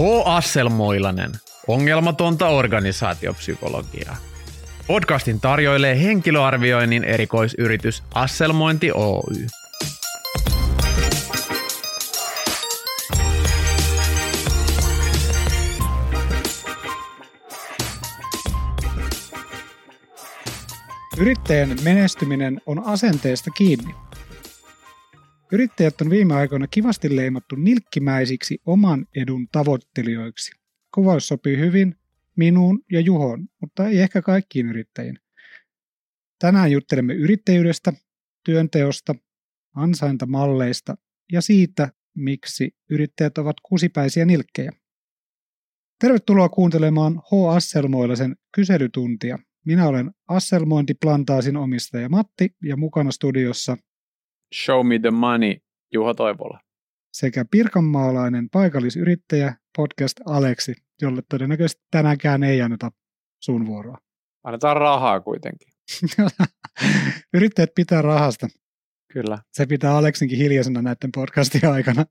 [0.00, 0.02] H.
[0.24, 1.30] Asselmoilanen.
[1.68, 4.16] Ongelmatonta organisaatiopsykologiaa.
[4.86, 9.46] Podcastin tarjoilee henkilöarvioinnin erikoisyritys Asselmointi Oy.
[21.18, 23.94] Yrittäjän menestyminen on asenteesta kiinni.
[25.52, 30.52] Yrittäjät on viime aikoina kivasti leimattu nilkkimäisiksi oman edun tavoittelijoiksi.
[30.94, 31.96] Kuvaus sopii hyvin
[32.36, 35.18] minuun ja Juhon, mutta ei ehkä kaikkiin yrittäjiin.
[36.38, 37.92] Tänään juttelemme yrittäjyydestä,
[38.44, 39.14] työnteosta,
[39.74, 40.96] ansaintamalleista
[41.32, 44.72] ja siitä, miksi yrittäjät ovat kusipäisiä nilkkejä.
[46.00, 47.54] Tervetuloa kuuntelemaan H.
[47.56, 49.38] Asselmoilaisen kyselytuntia.
[49.66, 53.76] Minä olen Asselmointiplantaasin omistaja Matti ja mukana studiossa
[54.54, 55.56] Show me the money,
[55.92, 56.60] Juha Toivola.
[57.12, 62.90] sekä pirkanmaalainen paikallisyrittäjä podcast Aleksi, jolle todennäköisesti tänäänkään ei anneta
[63.40, 63.98] sun vuoroa.
[64.44, 65.68] Annetaan rahaa kuitenkin.
[67.34, 68.48] Yrittäjät pitää rahasta.
[69.12, 69.38] Kyllä.
[69.52, 72.04] Se pitää Aleksinkin hiljaisena näiden podcastien aikana.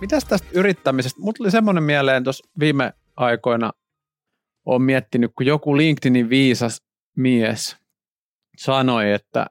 [0.00, 1.20] Mitäs tästä yrittämisestä?
[1.20, 3.72] Mut tuli semmoinen mieleen tuossa viime aikoina,
[4.68, 6.82] olen miettinyt, kun joku LinkedInin viisas
[7.16, 7.76] mies
[8.56, 9.46] sanoi, että,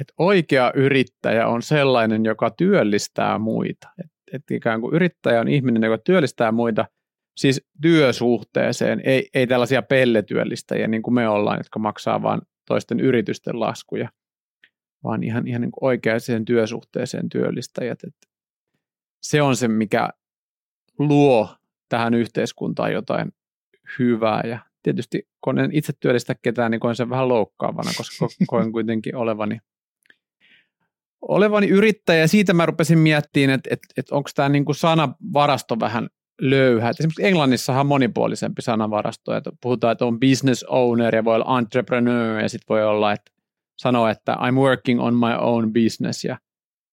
[0.00, 3.88] että oikea yrittäjä on sellainen, joka työllistää muita.
[3.98, 6.84] Et, et ikään kuin yrittäjä on ihminen, joka työllistää muita,
[7.36, 13.60] siis työsuhteeseen, ei, ei tällaisia pelletyöllistäjiä niin kuin me ollaan, jotka maksaa vain toisten yritysten
[13.60, 14.08] laskuja,
[15.04, 18.04] vaan ihan, ihan niin kuin oikeaan työsuhteeseen työllistäjät.
[18.04, 18.16] Et
[19.22, 20.10] se on se, mikä
[20.98, 21.56] luo
[21.88, 23.32] tähän yhteiskuntaan jotain
[23.98, 28.72] hyvää ja tietysti kun en itse työllistä ketään, niin koen sen vähän loukkaavana, koska koen
[28.72, 29.58] kuitenkin olevani,
[31.22, 32.26] olevani yrittäjä.
[32.26, 36.08] Siitä mä rupesin miettimään, että, että, että onko tämä niin kuin sanavarasto vähän
[36.40, 36.90] löyhä.
[36.90, 41.58] Et esimerkiksi Englannissahan on monipuolisempi sanavarasto, että puhutaan, että on business owner ja voi olla
[41.58, 43.32] entrepreneur ja sitten voi olla, että
[43.78, 46.38] sanoo, että I'm working on my own business ja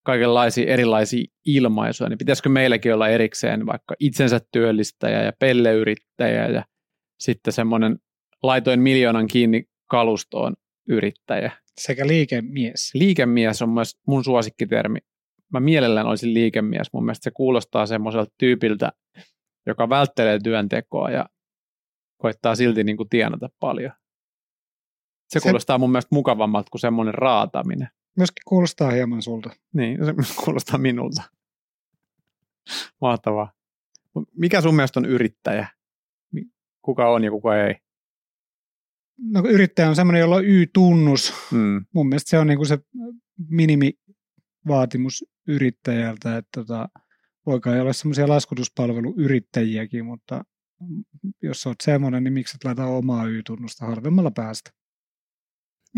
[0.04, 6.64] kaikenlaisia erilaisia ilmaisuja, niin pitäisikö meilläkin olla erikseen vaikka itsensä työllistäjä ja pelleyrittäjä ja
[7.20, 8.00] sitten semmoinen
[8.44, 10.54] laitoin miljoonan kiinni kalustoon
[10.88, 11.52] yrittäjä.
[11.78, 12.92] Sekä liikemies.
[12.94, 15.00] Liikemies on myös mun suosikkitermi.
[15.54, 16.94] Mä mielellään olisin liikemies.
[16.94, 18.92] Mun mielestä se kuulostaa semmoiselta tyypiltä,
[19.66, 21.30] joka välttelee työntekoa ja
[22.18, 23.92] koittaa silti niin kuin tienata paljon.
[25.28, 27.88] Se, se kuulostaa mun mielestä mukavammalta kuin semmoinen raataminen.
[28.18, 29.50] Myöskin kuulostaa hieman sulta.
[29.74, 30.14] Niin, se
[30.44, 31.24] kuulostaa minulta.
[33.02, 33.52] Mahtavaa.
[34.38, 35.68] Mikä sun mielestä on yrittäjä?
[36.88, 37.76] Kuka on ja kuka ei?
[39.18, 41.34] No yrittäjä on semmoinen, jolla on Y-tunnus.
[41.52, 41.86] Mm.
[41.94, 42.78] Mun mielestä se on niin kuin se
[43.50, 46.90] minimivaatimus yrittäjältä, että tota,
[47.46, 50.44] voi kai olla semmoisia laskutuspalveluyrittäjiäkin, mutta
[51.44, 54.72] jos olet semmoinen, niin miksi et laita omaa Y-tunnusta halvemmalla päästä?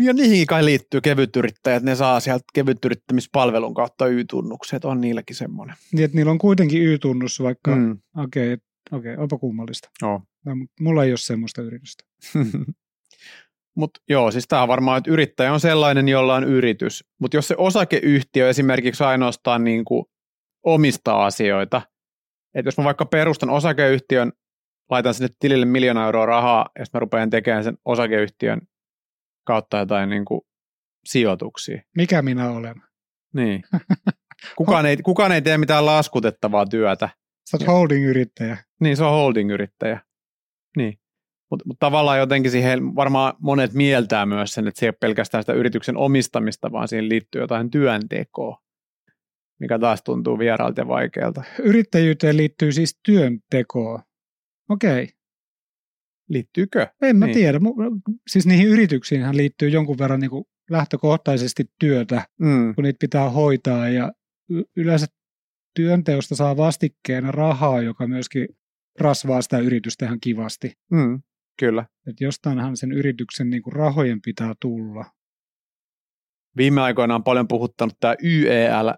[0.02, 5.76] Ja niihin kai liittyy kevytyrittäjät, ne saa sieltä kevytyrittämispalvelun kautta Y-tunnukset, on niilläkin semmoinen.
[5.92, 7.98] Niin, että niillä on kuitenkin Y-tunnus, vaikka, Mm.
[8.16, 9.90] okei, okay, okei, okay, onpa kummallista.
[10.02, 10.22] Joo.
[10.46, 12.04] No, mulla ei ole semmoista yritystä.
[13.76, 17.04] Mutta joo, siis tämä on varmaan, että yrittäjä on sellainen, jolla on yritys.
[17.20, 20.04] Mutta jos se osakeyhtiö esimerkiksi ainoastaan niin kuin
[20.62, 21.82] omistaa asioita,
[22.54, 24.32] että jos mä vaikka perustan osakeyhtiön,
[24.90, 28.60] laitan sinne tilille miljoona euroa rahaa, ja sitten mä rupean tekemään sen osakeyhtiön
[29.46, 30.40] kautta jotain niin kuin
[31.04, 31.82] sijoituksia.
[31.96, 32.82] Mikä minä olen?
[33.34, 33.62] Niin.
[34.56, 37.08] Kukaan ei, kukaan ei tee mitään laskutettavaa työtä.
[37.50, 38.56] Sä oot holding-yrittäjä.
[38.80, 40.00] Niin, se on holding-yrittäjä.
[40.76, 40.98] Niin.
[41.50, 45.42] Mutta mut tavallaan jotenkin siihen varmaan monet mieltää myös sen, että se ei ole pelkästään
[45.42, 48.58] sitä yrityksen omistamista, vaan siihen liittyy jotain työntekoa,
[49.60, 51.42] mikä taas tuntuu vieraalta ja vaikealta.
[51.58, 54.02] Yrittäjyyteen liittyy siis työntekoa.
[54.68, 55.08] Okei,
[56.28, 56.86] Liittyykö?
[57.02, 57.34] en mä Niin.
[57.34, 57.58] tiedä.
[58.30, 62.74] Siis niihin yrityksiinhän liittyy jonkun verran niin kuin lähtökohtaisesti työtä, Mm.
[62.74, 64.12] kun niitä pitää hoitaa ja
[64.76, 65.06] yleensä
[65.74, 68.48] työnteosta saa vastikkeena rahaa, joka myöskin
[69.00, 70.72] rasvaa sitä yritystä ihan kivasti.
[70.90, 71.22] Mm.
[71.58, 71.86] Kyllä.
[72.06, 75.04] Että jostainhan sen yrityksen niin kuin rahojen pitää tulla.
[76.56, 78.92] Viime aikoina on paljon puhuttanut tämä YEL,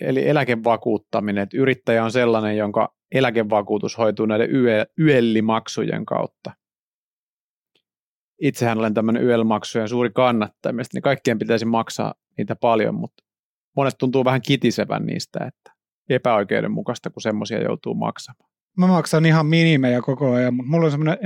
[0.00, 4.48] eli eläkevakuuttaminen, että yrittäjä on sellainen, jonka eläkevakuutus hoituu näiden
[4.98, 6.52] YEL-maksujen kautta.
[8.40, 13.24] Itsehän olen tämmöinen YEL-maksujen suuri kannattaja, mielestäni kaikkien pitäisi maksaa niitä paljon, mutta
[13.76, 15.63] monesta tuntuu vähän kitisevän niistä, että
[16.08, 18.50] epäoikeudenmukaista, kun semmoisia joutuu maksamaan.
[18.78, 21.18] Mä maksan ihan minimejä koko ajan, mutta mulla on semmoinen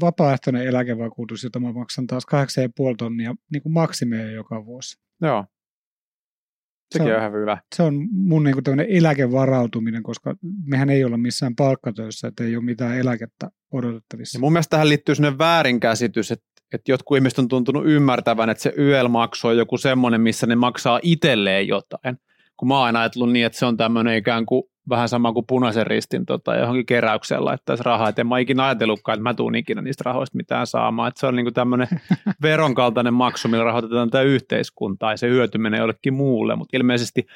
[0.00, 4.96] vapaaehtoinen eläkevakuutus, jota mä maksan taas 8,5 tonnia niin kuin maksimeja joka vuosi.
[5.22, 5.44] Joo.
[6.92, 7.58] Sekin on- on ihan hyvä.
[7.76, 12.64] Se on mun niin tämmöinen eläkevarautuminen, koska mehän ei olla missään palkkatöissä, että ei ole
[12.64, 14.36] mitään eläkettä odotettavissa.
[14.36, 18.62] Ja mun mielestä tähän liittyy sellainen väärinkäsitys, että, että jotkut ihmiset on tuntunut ymmärtävän, että
[18.62, 22.18] se YEL-maksu on joku semmoinen, missä ne maksaa itselleen jotain.
[22.56, 25.46] Kun mä oon aina ajatellut niin, että se on tämmöinen ikään kuin vähän sama kuin
[25.46, 28.08] punaisen ristin tota, johonkin keräykseen laittaisi rahaa.
[28.08, 31.08] Et en mä ikinä ajatellutkaan, että mä tuun ikinä niistä rahoista mitään saamaan.
[31.08, 31.88] Et se on niinku tämmöinen
[32.42, 36.56] veron kaltainen maksu, millä rahoitetaan tätä yhteiskuntaa ja se hyöty menee jollekin muulle.
[36.56, 37.26] Mutta ilmeisesti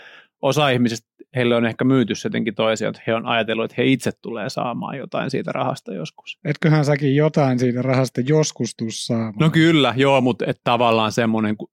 [0.42, 4.10] osa ihmisistä, heille on ehkä myyty jotenkin toisia, että he on ajatellut, että he itse
[4.22, 6.38] tulee saamaan jotain siitä rahasta joskus.
[6.44, 9.34] Etköhän säkin jotain siitä rahasta joskus tuu saamaan?
[9.40, 11.68] No kyllä, joo, mutta et tavallaan semmoinen, kun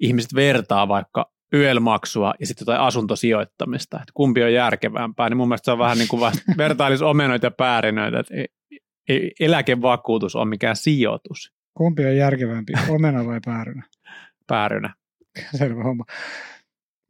[0.00, 5.64] ihmiset vertaa vaikka YEL-maksua ja sitten jotain asuntosijoittamista, että kumpi on järkevämpää, niin mun mielestä
[5.64, 8.46] se on vähän niin kuin vasta vertailis omenoita ja päärinöitä, että ei,
[9.08, 13.82] ei, eläkevakuutus on mikään sijoitus Kumpi on järkevämpi, omena vai päärynä?
[14.46, 14.94] päärynä.
[15.58, 16.04] Selvä homma.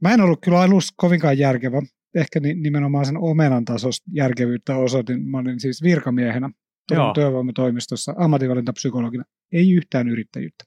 [0.03, 1.83] Mä en ollut kyllä alussa kovinkaan järkevä.
[2.15, 5.29] Ehkä ni- nimenomaan sen omenan tasosta järkevyyttä osoitin.
[5.29, 6.51] Mä olin siis virkamiehenä.
[6.89, 9.25] Turun työvoimatoimistossa ammatinvalintapsykologina.
[9.53, 10.65] Ei yhtään yrittäjyyttä.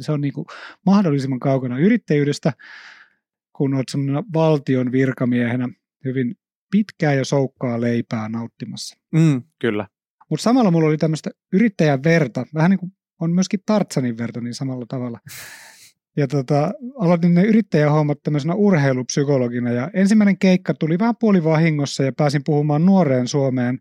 [0.00, 0.46] Se on niin kuin
[0.86, 2.52] mahdollisimman kaukana yrittäjyydestä,
[3.52, 5.68] kun olet semmoinen valtion virkamiehenä
[6.04, 6.34] hyvin
[6.70, 8.96] pitkää ja soukkaa leipää nauttimassa.
[9.12, 9.86] Mm, kyllä.
[10.30, 14.54] Mutta samalla mulla oli tämmöistä yrittäjän verta, vähän niin kuin on myöskin Tartsanin verta niin
[14.54, 15.20] samalla tavalla.
[16.16, 22.42] Ja tota, aloitin ne yrittäjähommat tämmöisenä urheilupsykologina ja ensimmäinen keikka tuli vähän puolivahingossa ja pääsin
[22.44, 23.78] puhumaan nuoreen Suomeen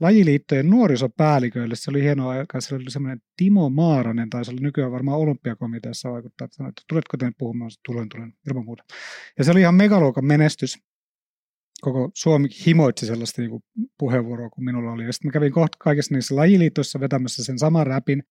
[0.00, 1.76] lajiliittojen nuorisopäälliköille.
[1.76, 6.12] Se oli hieno aika, se oli semmoinen Timo Maaranen, tai se oli nykyään varmaan olympiakomiteassa
[6.12, 8.84] vaikuttaa, että sanoi, että tuletko tänne puhumaan, tulen, tulen, ilman muuta.
[9.38, 10.78] Ja se oli ihan megaluokan menestys.
[11.80, 13.62] Koko Suomi himoitsi sellaista niin kuin
[13.98, 15.04] puheenvuoroa kuin minulla oli.
[15.04, 18.22] Ja sitten mä kävin kohta kaikissa niissä lajiliitoissa vetämässä sen saman räpin.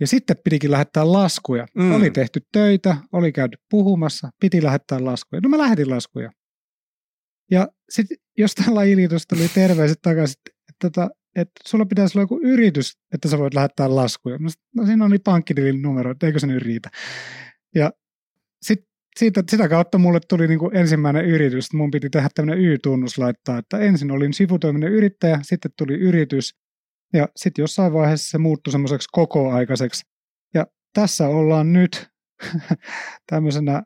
[0.00, 1.66] Ja sitten pitikin lähettää laskuja.
[1.74, 1.82] Mm.
[1.82, 1.94] Mm.
[1.94, 5.40] Oli tehty töitä, oli käyty puhumassa, piti lähettää laskuja.
[5.40, 6.32] No mä lähetin laskuja.
[7.50, 10.42] Ja sitten jostain lajiliitosta tuli terveiset takaisin,
[10.84, 14.38] että, että, sulla pitäisi olla joku yritys, että sä voit lähettää laskuja.
[14.38, 16.90] No, sit- no siinä oli pankkitilin numero, että eikö se nyt riitä.
[17.74, 17.92] Ja
[18.62, 18.88] sitten
[19.18, 23.18] siitä, sitä kautta mulle tuli niin kuin ensimmäinen yritys, että mun piti tehdä tämmöinen Y-tunnus
[23.18, 26.54] laittaa, että ensin olin sivutoiminen yrittäjä, sitten tuli yritys,
[27.12, 30.04] ja sitten jossain vaiheessa se muuttui semmoiseksi kokoaikaiseksi.
[30.54, 32.08] Ja tässä ollaan nyt
[33.30, 33.82] tämmöisenä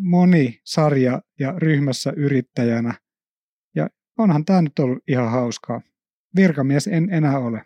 [0.00, 2.94] monisarja- ja ryhmässä yrittäjänä.
[3.76, 3.88] Ja
[4.18, 5.80] onhan tämä nyt ollut ihan hauskaa.
[6.36, 7.62] Virkamies en enää ole.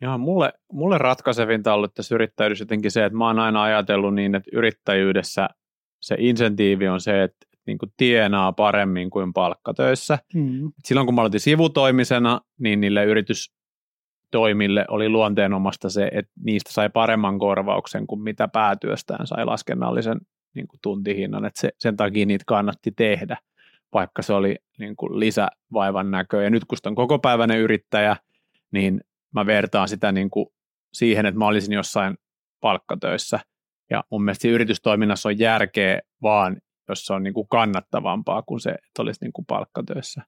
[0.00, 4.14] Joo, mulle, mulle ratkaisevinta on ollut tässä yrittäjyydessä jotenkin se, että mä oon aina ajatellut
[4.14, 5.48] niin, että yrittäjyydessä
[6.00, 10.18] se insentiivi on se, että niin kuin tienaa paremmin kuin palkkatöissä.
[10.34, 10.72] Mm.
[10.84, 17.38] Silloin kun mä aloitin sivutoimisena, niin niille yritystoimille oli luonteenomasta se, että niistä sai paremman
[17.38, 20.20] korvauksen kuin mitä päätyöstään sai laskennallisen
[20.54, 23.36] niin kuin tuntihinnan, että se, sen takia niitä kannatti tehdä,
[23.94, 26.42] vaikka se oli niin kuin lisävaivan näkö.
[26.42, 28.16] Ja nyt kun on kokopäiväinen yrittäjä,
[28.72, 29.00] niin
[29.34, 30.46] mä vertaan sitä niin kuin
[30.92, 32.16] siihen, että mä olisin jossain
[32.60, 33.40] palkkatöissä.
[33.90, 36.56] Ja mun mielestä yritystoiminnassa on järkeä vaan,
[36.88, 40.22] jos se on niin kuin kannattavampaa kuin se, että olisi niin kuin palkkatöissä.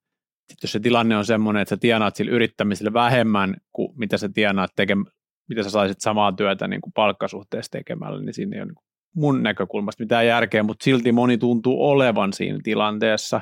[0.48, 4.28] Sitten jos se tilanne on semmoinen, että sä tienaat sillä yrittämisellä vähemmän kuin mitä sä
[4.28, 5.12] tienaat tekemään,
[5.48, 8.83] mitä sä saisit samaa työtä niin kuin palkkasuhteessa tekemällä, niin siinä ei ole niin
[9.14, 13.40] mun näkökulmasta mitään järkeä, mutta silti moni tuntuu olevan siinä tilanteessa,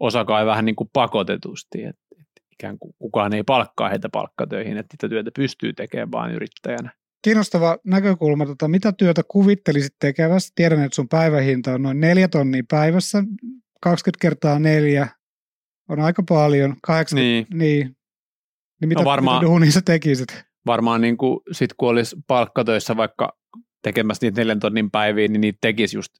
[0.00, 2.02] osa kai vähän niin kuin pakotetusti, että,
[2.52, 6.92] ikään kuin kukaan ei palkkaa heitä palkkatöihin, että sitä työtä pystyy tekemään vain yrittäjänä.
[7.24, 8.46] Kiinnostava näkökulma.
[8.46, 10.52] Tota, mitä työtä kuvittelisit tekevässä?
[10.54, 13.24] Tiedän, että sun päivähinta on noin neljä tonnia päivässä.
[13.82, 15.08] 20 kertaa neljä
[15.88, 16.76] on aika paljon.
[16.82, 17.96] 80, Niin, niin.
[18.80, 20.44] niin mitä, No varmaan- mitä duunia sä tekisit?
[20.66, 23.37] varmaan niin kuin sit kun olisi palkkatöissä vaikka
[23.82, 26.12] tekemässä niitä neljän tonnin päiviä, niin niitä tekisi just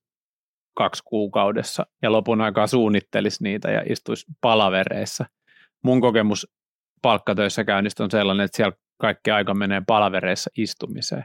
[0.76, 5.24] kaksi kuukaudessa ja lopun aikaa suunnittelisi niitä ja istuisi palavereissa.
[5.84, 6.46] Mun kokemus
[7.02, 11.24] palkkatöissä käynnistä on sellainen, että siellä kaikki aika menee palavereissa istumiseen.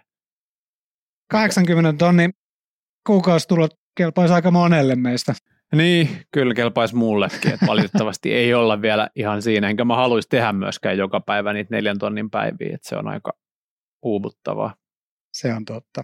[1.32, 2.34] 80 tonnin
[3.08, 5.34] kuukausitulot kelpaisi aika monelle meistä.
[5.76, 10.54] Niin, kyllä kelpaisi mullekin, että valitettavasti ei olla vielä ihan siinä, enkä mä haluaisi tehdä
[10.54, 13.34] myöskään joka päivä niitä neljän tonnin päiviä, että se on aika
[14.04, 14.76] uuvuttavaa.
[15.34, 16.04] Se on totta.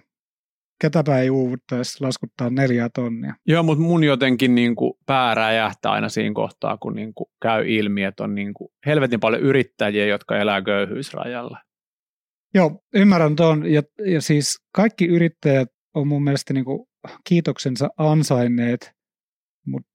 [0.82, 3.36] Ketäpä ei uuvuttaisi laskuttaa neljä tonnia.
[3.48, 7.70] Joo, mutta mun jotenkin niin kuin pää räjähtää aina siinä kohtaa, kun niin kuin käy
[7.70, 11.58] ilmi, että on niin kuin helvetin paljon yrittäjiä, jotka elää köyhyysrajalla.
[12.54, 13.72] Joo, ymmärrän tuon.
[13.72, 16.88] Ja, ja siis kaikki yrittäjät on mun mielestä niin kuin
[17.30, 18.92] kiitoksensa ansainneet,
[19.66, 19.90] mutta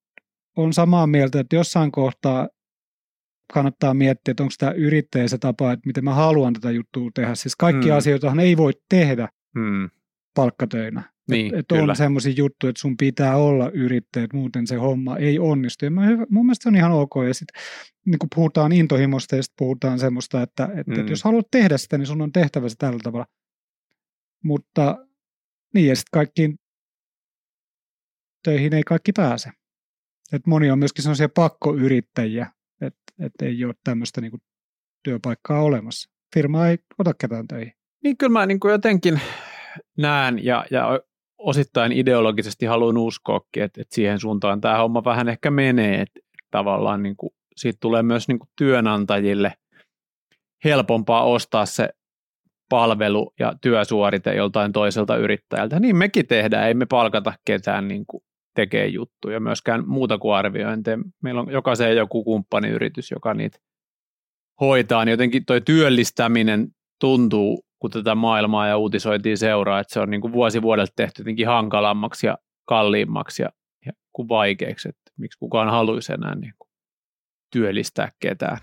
[0.56, 2.48] on samaa mieltä, että jossain kohtaa
[3.52, 7.34] kannattaa miettiä, että onko tämä yrittäjä se tapa, että miten mä haluan tätä juttua tehdä.
[7.34, 7.92] Siis kaikki Mm.
[7.92, 7.96] mm.
[7.96, 9.90] asioitahan ei voi tehdä Hmm.
[10.34, 11.02] Palkkatöinä.
[11.30, 15.38] Niin, että on semmoisia juttuja, että sun pitää olla yrittäjä, että muuten se homma ei
[15.38, 15.84] onnistu.
[15.84, 17.14] Ja mä mun mielestä se on ihan ok.
[17.28, 17.62] Ja sitten
[18.06, 21.00] niin kun puhutaan intohimosta ja sitten puhutaan semmoista, että, että, mm.
[21.00, 23.26] että jos haluat tehdä sitä, niin sun on tehtävä se tällä tavalla.
[24.44, 25.06] Mutta
[25.74, 26.58] niin, ja sitten kaikkiin
[28.42, 29.50] töihin ei kaikki pääse.
[30.32, 34.38] Et moni on myöskin sellaisia pakkoyrittäjiä, että et ei ole tämmöistä niinku
[35.02, 36.10] työpaikkaa olemassa.
[36.34, 37.72] Firma ei ota ketään töihin.
[38.04, 39.20] Niin kyllä mä niin kuin jotenkin
[39.98, 41.00] näen ja, ja
[41.38, 47.02] osittain ideologisesti haluan uskoakin, että, että siihen suuntaan tämä homma vähän ehkä menee, että tavallaan
[47.02, 49.52] niin kuin, siitä tulee myös niin kuin työnantajille
[50.64, 51.88] helpompaa ostaa se
[52.68, 55.80] palvelu ja työsuorite joltain toiselta yrittäjältä.
[55.80, 58.22] Niin mekin tehdään, ei me palkata ketään niin kuin
[58.54, 60.98] tekee juttuja, myöskään muuta kuin arviointeja.
[61.22, 63.58] Meillä on jokaiseen joku kumppaniyritys, joka niitä
[64.60, 66.68] hoitaa, niin jotenkin tuo työllistäminen
[67.00, 71.20] tuntuu, kun tätä maailmaa ja uutisoitiin seuraa, että se on niin kuin vuosi vuodelta tehty
[71.22, 73.48] jotenkin hankalammaksi ja kalliimmaksi ja,
[73.86, 76.68] ja kuin vaikeaksi, että miksi kukaan haluaisi enää niin kuin
[77.52, 78.58] työllistää ketään.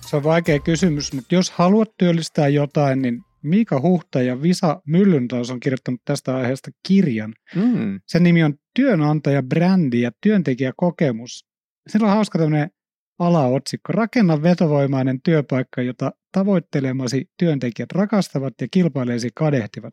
[0.00, 5.50] Se on vaikea kysymys, mutta jos haluat työllistää jotain, niin Miika Huhta ja Visa Myllyntaus
[5.50, 7.34] on kirjoittanut tästä aiheesta kirjan.
[7.54, 8.00] Mm.
[8.06, 11.46] Sen nimi on Työnantaja, brändi ja työntekijäkokemus.
[11.88, 12.70] Sillä on hauska tämmöinen
[13.18, 13.92] alaotsikko.
[13.92, 19.92] Rakenna vetovoimainen työpaikka, jota tavoittelemasi työntekijät rakastavat ja kilpailijasi kadehtivat.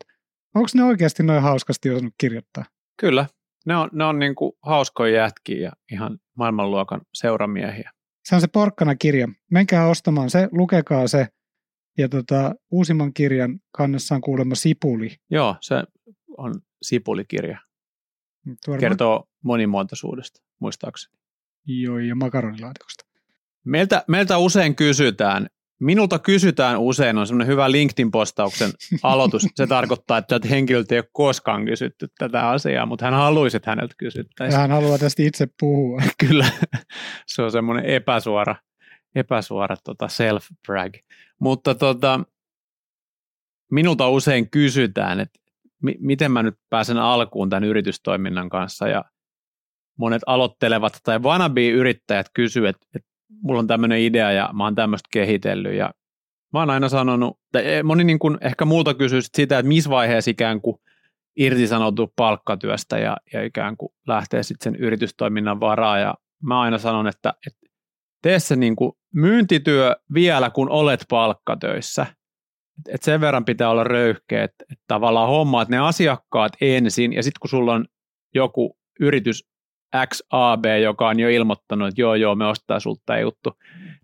[0.54, 2.64] Onko ne oikeasti noin hauskasti osannut kirjoittaa?
[3.00, 3.26] Kyllä.
[3.66, 7.90] Ne on, ne on niin kuin hauskoja jätkiä ja ihan maailmanluokan seuramiehiä.
[8.24, 9.28] Se on se porkkana kirja.
[9.50, 11.26] Menkää ostamaan se, lukekaa se–
[11.98, 15.16] ja tota, uusimman kirjan kannessa on kuulemma Sipuli.
[15.30, 15.74] Joo, se
[16.36, 17.58] on Sipulikirja.
[18.46, 18.80] Varmaan...
[18.80, 21.16] Kertoo monimuotoisuudesta, muistaakseni.
[21.66, 23.03] Joo, ja makaronilaatikosta.
[23.64, 25.46] Meiltä, meiltä usein kysytään,
[25.80, 28.70] minulta kysytään usein, on semmoinen hyvä LinkedIn-postauksen
[29.02, 29.46] aloitus.
[29.54, 33.94] Se tarkoittaa, että henkilöltä ei ole koskaan kysytty tätä asiaa, mutta hän haluaisi, että häneltä
[33.98, 34.60] kysyttäisiin.
[34.60, 36.02] hän haluaa tästä itse puhua.
[36.28, 36.46] Kyllä,
[37.26, 38.56] se on semmoinen epäsuora,
[39.14, 41.00] epäsuora tota self-brag.
[41.40, 42.20] Mutta tota,
[43.70, 45.40] minulta usein kysytään, että
[45.82, 49.04] mi- miten mä nyt pääsen alkuun tämän yritystoiminnan kanssa ja
[49.98, 55.08] monet aloittelevat tai wannabe-yrittäjät kysyvät, että, että mulla on tämmöinen idea ja mä oon tämmöistä
[55.12, 55.94] kehitellyt ja
[56.52, 60.30] mä oon aina sanonut, että moni niin kuin ehkä multa kysyy sitä, että missä vaiheessa
[60.30, 60.76] ikään kuin
[61.36, 67.06] irtisanoutuu palkkatyöstä ja, ja ikään kuin lähtee sitten sen yritystoiminnan varaa ja mä aina sanon,
[67.06, 67.60] että, että
[68.22, 72.06] tee se niin kuin myyntityö vielä, kun olet palkkatöissä.
[72.88, 77.40] Et sen verran pitää olla röyhkeä, että et tavallaan hommaat ne asiakkaat ensin, ja sitten
[77.40, 77.86] kun sulla on
[78.34, 79.48] joku yritys
[80.06, 83.52] XAB, joka on jo ilmoittanut, että joo, joo, me ostaa sulta juttu,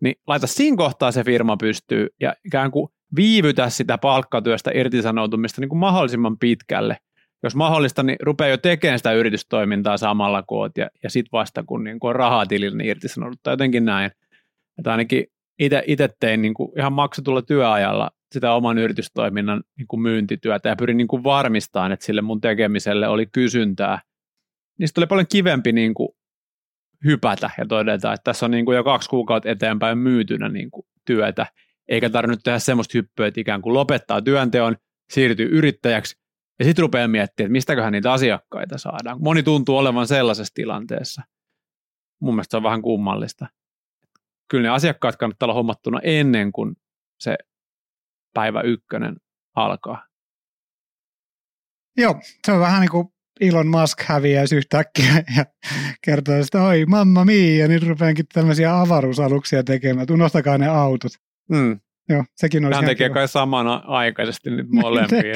[0.00, 5.68] niin laita siinä kohtaa se firma pystyy, ja ikään kuin viivytä sitä palkkatyöstä irtisanoutumista niin
[5.68, 6.96] kuin mahdollisimman pitkälle.
[7.42, 11.84] Jos mahdollista, niin rupeaa jo tekemään sitä yritystoimintaa samalla koot, ja, ja sitten vasta kun
[11.84, 14.10] niin kuin on rahaa tilillä, niin irtisanouduttaa jotenkin näin.
[14.78, 15.26] Että ainakin
[15.86, 20.96] itse tein niin kuin ihan maksetulla työajalla sitä oman yritystoiminnan niin kuin myyntityötä ja pyrin
[20.96, 23.98] niin kuin varmistamaan, että sille mun tekemiselle oli kysyntää.
[24.80, 26.08] Niistä oli paljon kivempi niin kuin
[27.04, 30.86] hypätä ja todeta, että tässä on niin kuin jo kaksi kuukautta eteenpäin myytynä niin kuin
[31.04, 31.46] työtä,
[31.88, 34.76] eikä tarvinnut tehdä semmoista hyppyä, että ikään kuin lopettaa työnteon,
[35.12, 36.16] siirtyy yrittäjäksi
[36.58, 39.22] ja sitten rupeaa miettimään, että mistäköhän niitä asiakkaita saadaan.
[39.22, 41.22] Moni tuntuu olevan sellaisessa tilanteessa.
[42.20, 43.46] Mun mielestä se on vähän kummallista
[44.50, 46.76] kyllä ne asiakkaat kannattaa olla hommattuna ennen kuin
[47.20, 47.36] se
[48.34, 49.16] päivä ykkönen
[49.56, 50.06] alkaa.
[51.96, 53.08] Joo, se on vähän niin kuin
[53.40, 55.46] Elon Musk häviäisi yhtäkkiä ja
[56.04, 61.12] kertoo, että oi mamma mia, ja nyt rupeankin tämmöisiä avaruusaluksia tekemään, että unohtakaa ne autot.
[61.50, 61.80] Mm.
[62.10, 65.34] Joo, sekin olisi Hän tekee kai samanaikaisesti nyt molempia.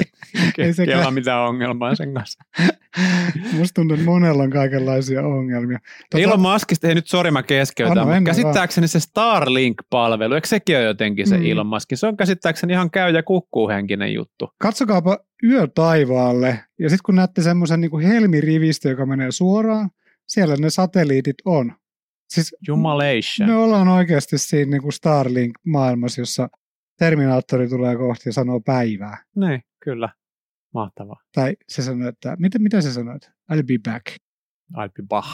[0.59, 2.45] Ei sekään ole mitään ongelmaa sen kanssa.
[3.59, 5.79] Musta tuntuu, että monella on kaikenlaisia ongelmia.
[6.11, 6.23] Tota...
[6.23, 11.27] Elon Muskista, ei nyt sori mä keskeytän, mutta käsittääkseni se Starlink-palvelu, eikö sekin ole jotenkin
[11.27, 11.45] se mm.
[11.47, 11.89] Elon Musk?
[11.95, 14.49] Se on käsittääkseni ihan käy ja kukkuu henkinen juttu.
[14.59, 19.91] Katsokaapa yö taivaalle, ja sitten kun näette semmoisen niin helmirivistö, joka menee suoraan,
[20.27, 21.73] siellä ne satelliitit on.
[22.29, 23.49] Siis Jumalation.
[23.49, 26.49] Me ollaan oikeasti siinä niin kuin Starlink-maailmassa, jossa
[26.99, 29.25] Terminaattori tulee kohti ja sanoo päivää.
[29.37, 30.09] Niin, kyllä.
[30.75, 31.21] Mahtavaa.
[31.35, 33.31] Tai se sanoo, että, mitä, mitä sä sanoit?
[33.53, 34.07] I'll be back.
[34.77, 35.29] I'll be back.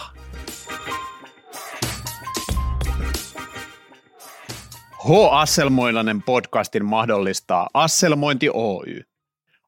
[5.09, 5.11] H.
[5.31, 9.01] Asselmoilainen podcastin mahdollistaa Asselmointi Oy.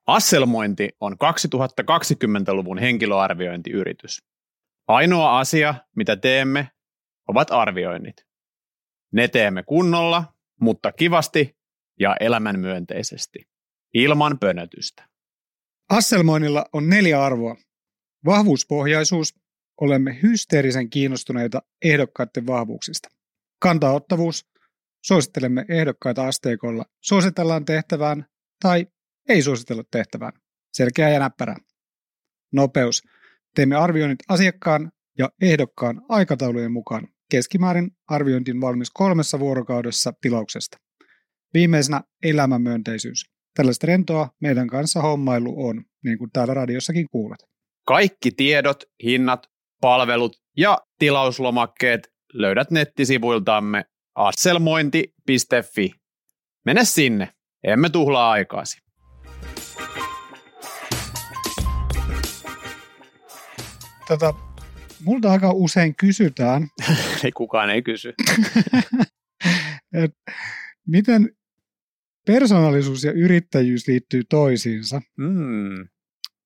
[0.06, 4.22] Asselmointi on 2020-luvun henkilöarviointiyritys.
[4.88, 6.68] Ainoa asia, mitä teemme,
[7.28, 8.16] ovat arvioinnit.
[9.12, 10.24] Ne teemme kunnolla,
[10.60, 11.56] mutta kivasti
[12.00, 13.48] ja elämänmyönteisesti.
[13.94, 15.08] ilman pönötystä.
[15.90, 17.56] Asselmoinnilla on neljä arvoa.
[18.24, 19.34] Vahvuuspohjaisuus.
[19.80, 23.08] Olemme hysteerisen kiinnostuneita ehdokkaiden vahvuuksista.
[23.58, 24.46] Kantaottavuus.
[25.04, 26.84] Suosittelemme ehdokkaita asteikolla.
[27.00, 28.26] Suositellaan tehtävään
[28.62, 28.86] tai
[29.28, 30.32] ei suositella tehtävään.
[30.72, 31.56] Selkeä ja näppärä.
[32.52, 33.02] Nopeus.
[33.54, 37.08] Teemme arvioinnit asiakkaan ja ehdokkaan aikataulujen mukaan.
[37.30, 40.78] Keskimäärin arviointin valmis kolmessa vuorokaudessa tilauksesta.
[41.54, 43.24] Viimeisenä elämänmyönteisyys.
[43.56, 47.38] Tällaista rentoa meidän kanssa hommailu on, niin kuin täällä radiossakin kuulet.
[47.86, 49.46] Kaikki tiedot, hinnat,
[49.80, 55.92] palvelut ja tilauslomakkeet löydät nettisivuiltamme asselmointi.fi.
[56.64, 57.28] Mene sinne,
[57.64, 58.78] emme tuhlaa aikaasi.
[64.12, 64.34] Tota,
[65.04, 66.68] multa aika usein kysytään,
[67.24, 68.14] ei kukaan ei kysy.
[70.04, 70.32] että
[70.88, 71.30] miten
[72.26, 75.02] persoonallisuus ja yrittäjyys liittyy toisiinsa.
[75.18, 75.88] Mm.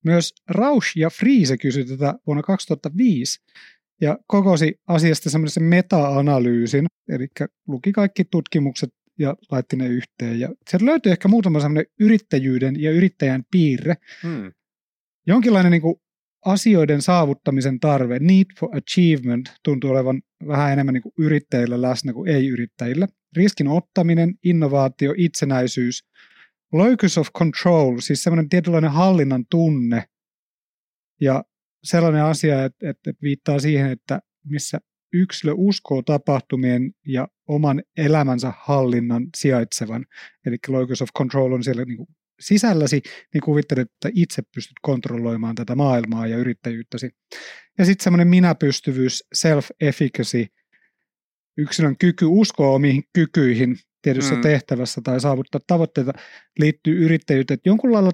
[0.05, 3.41] Myös Rausch ja Friese kysyi tätä vuonna 2005
[4.01, 7.29] ja kokosi asiasta semmoisen meta-analyysin, eli
[7.69, 10.41] luki kaikki tutkimukset ja laitti ne yhteen.
[10.41, 13.95] Ja sieltä löytyy ehkä muutama semmoinen yrittäjyyden ja yrittäjän piirre.
[14.25, 14.53] Mm.
[15.27, 15.97] Jonkinlainen niin kuin
[16.47, 22.31] asioiden saavuttamisen tarve, need for achievement, tuntuu olevan vähän enemmän niin kuin yrittäjillä läsnä kuin
[22.31, 23.09] ei-yrittäjillä.
[23.37, 26.05] Riskin ottaminen, innovaatio, itsenäisyys,
[26.73, 30.05] locus of control, siis semmoinen tietynlainen hallinnan tunne
[31.21, 31.45] ja
[31.85, 34.79] sellainen asia, että, että viittaa siihen, että missä
[35.13, 40.07] yksilö uskoo tapahtumien ja oman elämänsä hallinnan sijaitsevan.
[40.47, 42.09] Eli locus of control on siellä niin kuin
[42.41, 43.03] sisälläsi,
[43.35, 47.11] niin kuvittelet, että itse pystyt kontrolloimaan tätä maailmaa ja yrittäjyyttäsi.
[47.79, 50.47] Ja sitten semmoinen minäpystyvyys, self-efficacy,
[51.59, 54.41] yksilön kyky uskoa omiin kykyihin tietyssä mm.
[54.41, 56.13] tehtävässä tai saavuttaa tavoitteita
[56.59, 57.55] liittyy yrittäjyyteen.
[57.55, 58.11] Että jonkun lailla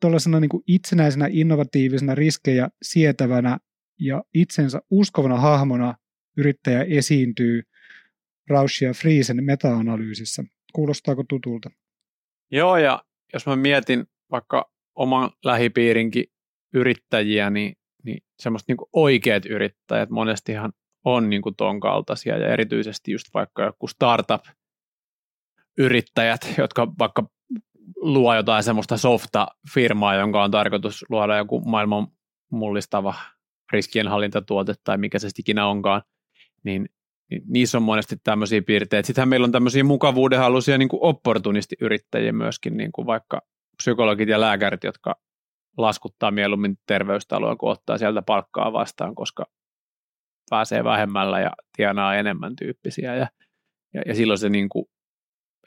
[0.00, 3.58] tuollaisena niin itsenäisenä, innovatiivisena, riskejä sietävänä
[4.00, 5.94] ja itsensä uskovana hahmona
[6.36, 7.62] yrittäjä esiintyy
[8.48, 10.44] Rausch ja Friesen meta-analyysissä.
[10.72, 11.70] Kuulostaako tutulta?
[12.50, 16.24] Joo, ja jos mä mietin vaikka oman lähipiirinkin
[16.74, 20.72] yrittäjiä, niin, niin semmoista niin oikeat yrittäjät monestihan
[21.04, 22.38] on niin kuin ton kaltaisia.
[22.38, 27.28] Ja erityisesti just vaikka joku startup-yrittäjät, jotka vaikka
[27.96, 32.06] luo jotain semmoista softa-firmaa, jonka on tarkoitus luoda joku maailman
[32.50, 33.14] mullistava
[33.72, 36.02] riskienhallintatuote tai mikä se ikinä onkaan,
[36.62, 36.88] niin
[37.46, 39.06] niissä on monesti tämmöisiä piirteitä.
[39.06, 43.40] Sittenhän meillä on tämmöisiä mukavuudenhaluisia niin opportunistiyrittäjiä myöskin, niin kuin vaikka
[43.76, 45.14] psykologit ja lääkärit, jotka
[45.78, 49.44] laskuttaa mieluummin terveystaloa, kun ottaa sieltä palkkaa vastaan, koska
[50.50, 53.14] pääsee vähemmällä ja tienaa enemmän tyyppisiä.
[53.14, 53.28] Ja,
[53.94, 54.86] ja, ja silloin se niin kuin,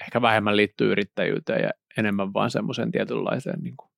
[0.01, 3.89] ehkä vähemmän liittyy yrittäjyyteen ja enemmän vaan semmoiseen tietynlaiseen niin kuin,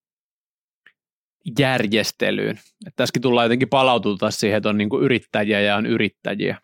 [1.60, 2.60] järjestelyyn.
[2.88, 6.62] Et tässäkin tullaan jotenkin palaututa siihen, että on niin kuin yrittäjiä ja on yrittäjiä.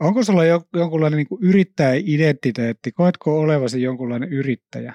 [0.00, 2.92] Onko sulla jo, jonkunlainen niin kuin yrittäjäidentiteetti?
[2.92, 4.94] Koetko olevasi jonkunlainen yrittäjä?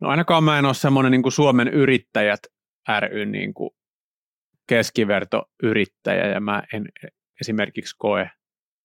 [0.00, 2.40] No ainakaan mä en ole semmoinen niin Suomen yrittäjät
[3.00, 3.70] ry niin kuin
[4.66, 6.88] keskivertoyrittäjä ja mä en
[7.40, 8.30] esimerkiksi koe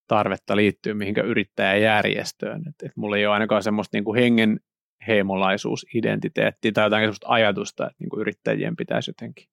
[0.07, 2.61] tarvetta liittyä mihinkä yrittäjäjärjestöön.
[2.69, 4.59] Et, et mulla ei ole ainakaan semmoista niin kuin hengen
[5.07, 9.47] heimolaisuusidentiteettiä tai jotain semmoista ajatusta, että niin kuin yrittäjien pitäisi jotenkin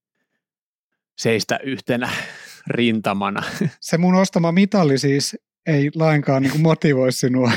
[1.19, 2.09] seistä yhtenä
[2.67, 3.43] rintamana.
[3.81, 5.37] Se mun ostama mitalli siis
[5.71, 7.53] ei lainkaan niin kuin motivoi sinua.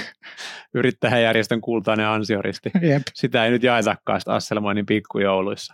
[0.73, 2.71] Yrittäjäjärjestön kultainen ansioristi.
[2.81, 3.01] Jep.
[3.13, 5.73] Sitä ei nyt jaetakaan sitä Asselmoinin pikkujouluissa.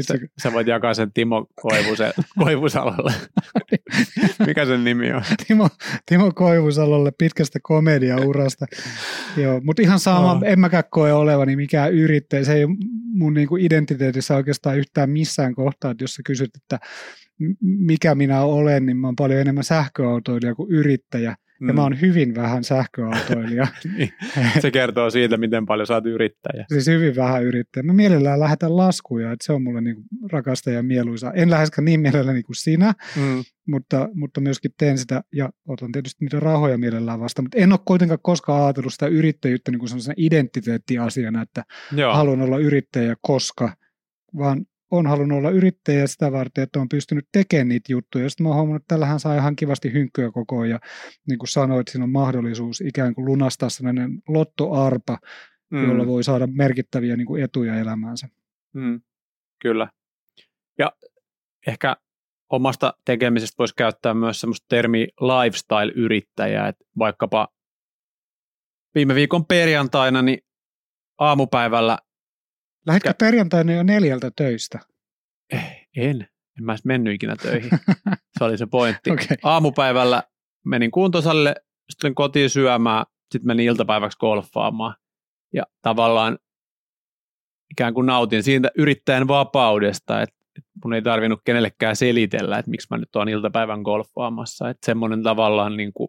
[0.00, 3.12] Sä, sä voit jakaa sen Timo Koivuse, Koivusalolle.
[4.46, 5.22] Mikä sen nimi on?
[5.46, 5.68] Timo,
[6.06, 8.66] Timo Koivusalolle pitkästä komediaurasta.
[9.36, 10.42] Joo, mutta ihan sama, oh.
[10.44, 12.44] en mäkään koe olevani mikään yrittäjä.
[12.44, 12.66] Se ei
[13.12, 16.86] mun niinku identiteetissä oikeastaan yhtään missään kohtaa, että jos sä kysyt, että
[17.60, 21.36] mikä minä olen, niin mä oon paljon enemmän sähköautoilija kuin yrittäjä.
[21.60, 21.68] Mm.
[21.68, 23.66] Ja mä oon hyvin vähän sähköautoilija.
[23.96, 24.12] niin.
[24.60, 26.64] Se kertoo siitä, miten paljon sä oot yrittäjä.
[26.68, 27.82] Siis hyvin vähän yrittäjä.
[27.82, 31.32] Mä mielellään lähetän laskuja, että se on mulle niinku rakasta ja mieluisa.
[31.32, 33.44] En läheskään niin mielelläni kuin sinä, mm.
[33.66, 37.42] mutta, mutta myöskin teen sitä ja otan tietysti niitä rahoja mielellään vasta.
[37.42, 41.64] Mutta en ole kuitenkaan koskaan ajatellut sitä yrittäjyyttä niin kuin identiteettiasiana, että
[41.96, 42.14] Joo.
[42.14, 43.72] haluan olla yrittäjä koska,
[44.38, 48.30] vaan on halunnut olla yrittäjä sitä varten, että on pystynyt tekemään niitä juttuja.
[48.30, 50.70] Sitten mä oon huomannut, että tällähän saa ihan kivasti hynkkyä koko ajan.
[50.70, 50.78] Ja
[51.28, 55.18] niin kuin sanoit, siinä on mahdollisuus ikään kuin lunastaa sellainen lottoarpa,
[55.70, 55.84] mm.
[55.88, 58.28] jolla voi saada merkittäviä niin kuin etuja elämäänsä.
[58.74, 59.00] Mm.
[59.62, 59.90] Kyllä.
[60.78, 60.92] Ja
[61.66, 61.96] ehkä
[62.50, 67.48] omasta tekemisestä voisi käyttää myös semmoista termiä lifestyle-yrittäjä, että vaikkapa
[68.94, 70.38] viime viikon perjantaina niin
[71.18, 71.98] aamupäivällä
[72.86, 74.78] Lähdetkö perjantaina jo neljältä töistä?
[75.52, 76.28] Eh, en.
[76.58, 77.70] En mä edes mennyt ikinä töihin.
[78.38, 79.10] Se oli se pointti.
[79.10, 79.36] Okei.
[79.42, 80.22] Aamupäivällä
[80.64, 81.54] menin kuntosalle,
[81.90, 84.94] sitten kotiin syömään, sitten menin iltapäiväksi golfaamaan.
[85.52, 86.38] Ja tavallaan
[87.70, 92.86] ikään kuin nautin siitä yrittäjän vapaudesta, että että mun ei tarvinnut kenellekään selitellä, että miksi
[92.90, 94.68] mä nyt oon iltapäivän golfaamassa.
[94.68, 96.08] Että semmoinen tavallaan niin kuin,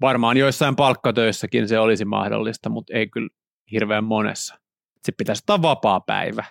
[0.00, 3.28] varmaan joissain palkkatöissäkin se olisi mahdollista, mutta ei kyllä
[3.72, 4.58] hirveän monessa.
[4.98, 6.44] Sitten pitäisi ottaa vapaa päivä.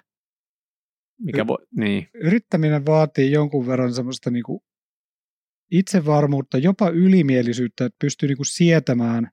[1.22, 2.10] Mikä voi, niin.
[2.14, 4.64] Yrittäminen vaatii jonkun verran semmoista niinku
[5.72, 9.32] itsevarmuutta, jopa ylimielisyyttä, että pystyy niinku sietämään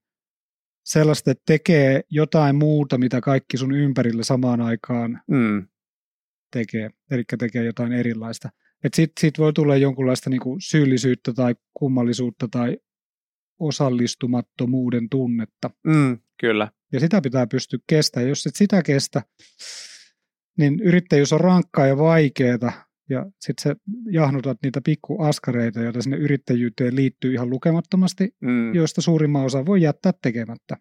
[0.84, 5.68] sellaista, että tekee jotain muuta, mitä kaikki sun ympärillä samaan aikaan Mm.
[6.52, 8.48] tekee, eli tekee jotain erilaista.
[8.84, 12.78] Että sit, sit voi tulla jonkunlaista niinku syyllisyyttä tai kummallisuutta tai
[13.60, 15.70] osallistumattomuuden tunnetta.
[15.86, 16.68] Mm, kyllä.
[16.94, 18.28] Ja sitä pitää pystyä kestämään.
[18.28, 19.22] Jos et sitä kestä,
[20.58, 22.72] niin yrittäjyys on rankkaa ja vaikeaa.
[23.10, 23.74] Ja sitten se
[24.10, 28.74] jahnutat niitä pikkuaskareita, joita sinne yrittäjyyteen liittyy ihan lukemattomasti, Mm.
[28.74, 30.76] joista suurimman osa voi jättää tekemättä.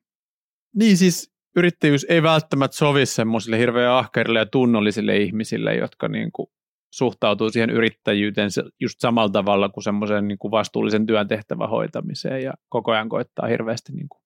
[0.76, 6.48] Niin siis yrittäjyys ei välttämättä sovi semmoisille hirveän ahkerille ja tunnollisille ihmisille, jotka niin kuin
[6.94, 8.50] suhtautuu siihen yrittäjyyteen
[8.82, 13.48] just samalla tavalla kuin semmoisen niin kuin vastuullisen työn tehtävän hoitamiseen ja koko ajan koittaa
[13.48, 14.23] hirveästi niin kuin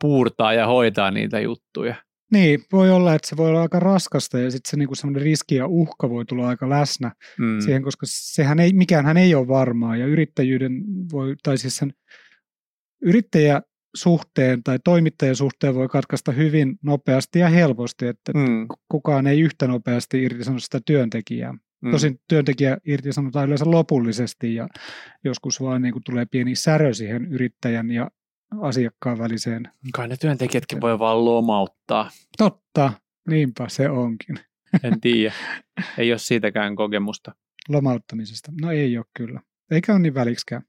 [0.00, 1.94] puurtaa ja hoitaa niitä juttuja.
[2.32, 5.54] Niin, voi olla, että se voi olla aika raskasta ja sitten se niinku semmoinen riski
[5.54, 7.60] ja uhka voi tulla aika läsnä Mm.
[7.60, 10.72] siihen, koska sehän ei, mikäänhän ei ole varmaa ja yrittäjyyden
[11.12, 11.92] voi, tai siis sen
[13.02, 18.66] yrittäjäsuhteen tai toimittajan suhteen voi katkaista hyvin nopeasti ja helposti, että Mm.
[18.88, 21.52] kukaan ei yhtä nopeasti irtisano sitä työntekijää.
[21.82, 21.90] Mm.
[21.90, 24.68] Tosin työntekijä irtisanotaan yleensä lopullisesti ja
[25.24, 28.10] joskus vaan niin kuin tulee pieni särö siihen yrittäjän ja
[28.60, 29.68] asiakkaan väliseen.
[29.94, 32.10] Kai ne työntekijätkin voi vaan lomauttaa.
[32.38, 32.92] Totta,
[33.28, 34.38] niinpä se onkin.
[34.82, 35.34] En tiedä.
[35.98, 37.34] ei ole siitäkään kokemusta.
[37.68, 38.52] Lomauttamisesta.
[38.60, 39.40] No ei ole kyllä.
[39.70, 40.62] Eikä ole niin väliksikään.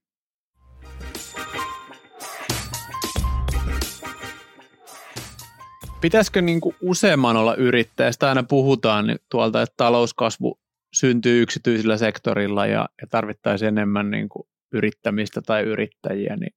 [6.01, 8.11] Pitäisikö niin kuin useamman olla yrittäjä?
[8.11, 10.59] Sitä aina puhutaan niin tuolta, että talouskasvu
[10.93, 16.35] syntyy yksityisellä sektorilla ja, ja tarvittaisiin enemmän niin kuin yrittämistä tai yrittäjiä.
[16.35, 16.55] Niin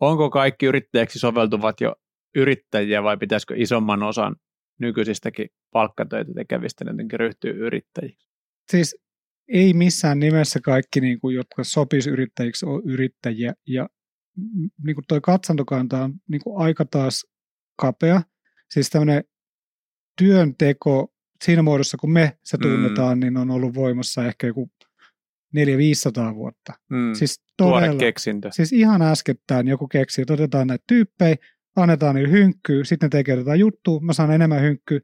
[0.00, 1.94] onko kaikki yrittäjäksi soveltuvat jo
[2.34, 4.36] yrittäjiä vai pitäisikö isomman osan
[4.80, 8.30] nykyisistäkin palkkatöitä tekevistä jotenkin ryhtyä yrittäjiksi?
[8.70, 8.96] Siis
[9.48, 13.54] ei missään nimessä kaikki, niin kuin, jotka sopis yrittäjiksi, ole yrittäjiä.
[13.66, 13.88] Ja
[14.36, 17.26] mm, niin kuin toi katsantokanta on niin kuin aika taas
[17.76, 18.22] kapea.
[18.70, 19.24] Siis tämmöinen
[20.18, 22.62] työnteko siinä muodossa, kun me se Mm.
[22.62, 24.70] tunnetaan, niin on ollut voimassa ehkä joku
[25.56, 26.72] 400-500 vuotta.
[26.90, 27.14] Mm.
[27.14, 28.48] Siis Tuore todella, keksintö.
[28.52, 31.36] siis ihan äskettäin joku keksi, että otetaan näitä tyyppejä,
[31.76, 35.00] annetaan niille hynkkyä, sitten ne tekee jotain juttua, mä saan enemmän hynkkyä,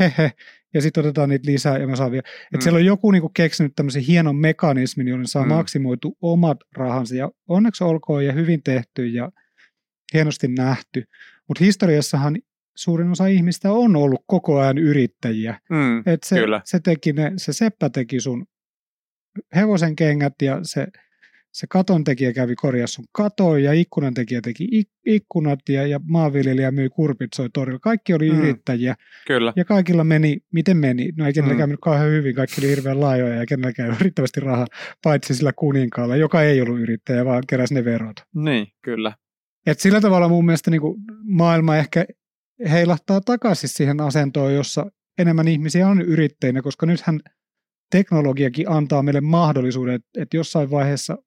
[0.00, 0.32] hehe,
[0.74, 2.22] ja sitten otetaan niitä lisää ja mä saan vielä.
[2.28, 2.54] Mm.
[2.54, 5.48] Et siellä on joku niinku keksinyt tämmöisen hienon mekanismin, jolla saa Mm.
[5.48, 9.30] maksimoitu omat rahansa, ja onneksi olkoon ja hyvin tehty ja
[10.14, 11.04] hienosti nähty.
[11.48, 12.36] Mutta historiassahan
[12.76, 15.60] suurin osa ihmistä on ollut koko ajan yrittäjiä.
[15.70, 15.98] Mm.
[16.06, 16.60] Et se, Kyllä.
[16.64, 18.46] se, teki ne, se seppä teki sun
[19.56, 20.86] hevosen kengät ja se,
[21.52, 26.00] se katon tekijä kävi korjassa sun katoa ja ikkunan tekijä teki ik- ikkunat ja, ja
[26.04, 27.78] maanviljelijä myi kurpit soi torilla.
[27.78, 28.38] Kaikki oli Mm.
[28.38, 28.94] yrittäjiä
[29.26, 29.52] Kyllä.
[29.56, 31.08] ja kaikilla meni, miten meni.
[31.16, 31.70] No ei kenelläkään Mm.
[31.70, 34.66] mennyt kauhean hyvin, kaikki oli hirveän laajoja ja kenelläkään ei riittävästi rahaa,
[35.02, 38.16] paitsi sillä kuninkaalla, joka ei ollut yrittäjä, vaan keräsi ne verot.
[38.34, 39.12] Niin, kyllä.
[39.66, 42.04] Et sillä tavalla mun mielestä niin kuin maailma ehkä
[42.70, 44.86] heilahtaa takaisin siihen asentoon, jossa
[45.18, 47.20] enemmän ihmisiä on yrittäjinä, koska nythän
[47.90, 51.18] teknologiakin antaa meille mahdollisuuden, että, että jossain vaiheessa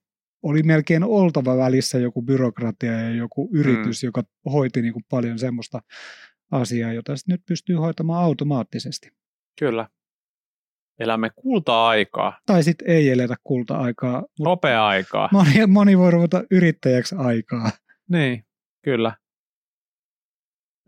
[0.44, 4.08] oli melkein oltava välissä joku byrokratia ja joku yritys, mm.
[4.08, 4.24] joka
[4.54, 5.82] hoiti niin kuin paljon semmoista
[6.52, 9.10] asiaa, jota nyt pystyy hoitamaan automaattisesti.
[9.60, 9.88] Kyllä.
[11.00, 15.30] Elämme kulta-aikaa, Tai sitten ei eletä kulta-aikaa, mutta nopea aikaa.
[15.32, 17.72] moni, moni voi ruveta yrittäjäksi aikaa.
[18.10, 18.46] Niin,
[18.82, 19.16] kyllä.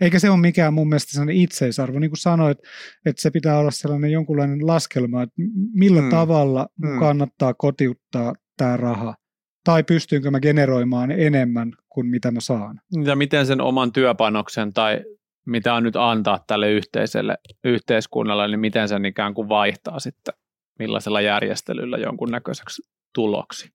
[0.01, 1.99] Eikä se ole mikään mun mielestä sellainen itseisarvo.
[1.99, 2.57] Niin kuin sanoit,
[3.05, 5.35] että se pitää olla sellainen jonkunlainen laskelma, että
[5.73, 6.09] millä Mm.
[6.09, 6.99] tavalla Mm.
[6.99, 9.15] kannattaa kotiuttaa tämä raha.
[9.63, 12.81] Tai pystynkö mä generoimaan enemmän kuin mitä mä saan.
[13.05, 15.01] Ja miten sen oman työpanoksen tai
[15.45, 20.33] mitä on nyt antaa tälle yhteiselle yhteiskunnalle, niin miten sen ikään kuin vaihtaa sitten
[20.79, 22.81] millaisella järjestelyllä jonkunnäköiseksi
[23.13, 23.69] tuloksi.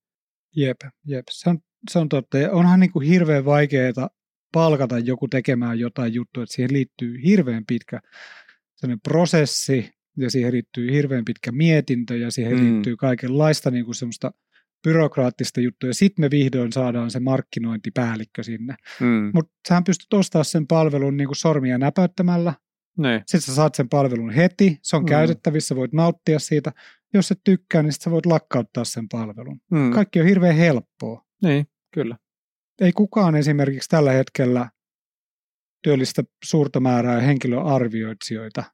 [0.57, 1.25] Jep, jep.
[1.31, 1.59] Se on,
[1.91, 2.39] se on totta.
[2.39, 4.09] Ja onhan niin kuin hirveän vaikeaa
[4.53, 8.01] palkata joku tekemään jotain juttua, että siihen liittyy hirveän pitkä
[8.77, 12.65] sellainen prosessi ja siihen liittyy hirveän pitkä mietintö ja siihen Mm.
[12.65, 14.31] liittyy kaikenlaista niin kuin semmoista
[14.89, 18.75] byrokraattista juttua ja sitten me vihdoin saadaan se markkinointipäällikkö sinne.
[19.01, 19.31] Mm.
[19.35, 22.55] Mutta sähän pystyt ostamaan sen palvelun niin kuin sormia näpäyttämällä
[22.99, 23.21] Niin.
[23.21, 25.07] Sitten sä saat sen palvelun heti, se on Mm.
[25.07, 26.73] käytettävissä, voit nauttia siitä.
[27.15, 29.61] Jos et tykkää, niin sä voit lakkauttaa sen palvelun.
[29.71, 29.91] Mm.
[29.91, 31.25] Kaikki on hirveän helppoa.
[31.43, 32.17] Niin, kyllä.
[32.81, 34.71] Ei kukaan esimerkiksi tällä hetkellä
[35.83, 38.65] työllistä suurta määrää henkilöarvioitsijoita.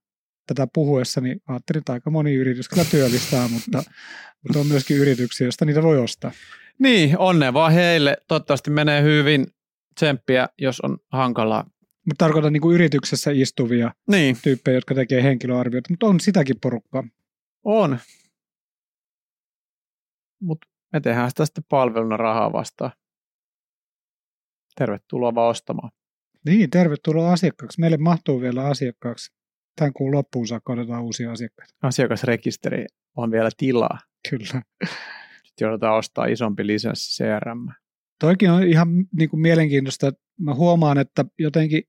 [0.47, 3.83] Tätä puhuessani ajattelin, että aika moni yritys kyllä työllistää, mutta,
[4.43, 6.33] mutta on myöskin yrityksiä, joista niitä voi ostaa.
[6.79, 8.17] Niin, onne vaan heille.
[8.29, 9.47] Toivottavasti menee hyvin
[9.95, 11.65] tsemppiä, jos on hankalaa.
[11.81, 17.05] Mutta tarkoitan niin kuin yrityksessä istuvia Niin, tyyppejä, jotka tekee henkilöarvioita, mutta on sitäkin porukkaa.
[17.65, 17.99] on.
[20.41, 22.93] Mutta me tehdään sitä sitten palveluna rahaa vastaan.
[24.79, 25.91] Tervetuloa vaan ostamaan.
[26.47, 27.81] Niin, tervetuloa asiakkaaksi.
[27.81, 29.33] Meille mahtuu vielä asiakkaaksi.
[29.77, 31.75] Tämän kuun loppuun saakka otetaan uusia asiakkaita.
[31.83, 32.87] Asiakasrekisteri
[33.17, 33.99] on vielä tilaa.
[34.31, 34.63] Kyllä.
[35.45, 37.69] Sitten joudutaan ostaa isompi lisenssi CRM.
[38.21, 41.83] Toikin on ihan niin kuin mielenkiintoista, että mä huomaan, että jotenkin